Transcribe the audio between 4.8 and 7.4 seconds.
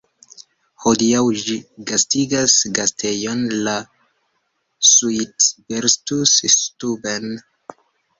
„Suitbertus-Stuben".